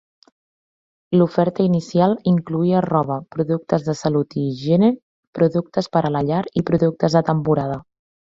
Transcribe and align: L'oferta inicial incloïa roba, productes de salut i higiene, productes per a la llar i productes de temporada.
L'oferta 1.17 1.65
inicial 1.67 2.15
incloïa 2.31 2.81
roba, 2.85 3.17
productes 3.35 3.85
de 3.89 3.95
salut 3.99 4.33
i 4.37 4.47
higiene, 4.47 4.91
productes 5.41 5.91
per 5.99 6.05
a 6.09 6.13
la 6.17 6.25
llar 6.31 6.41
i 6.63 6.67
productes 6.73 7.21
de 7.21 7.25
temporada. 7.31 7.79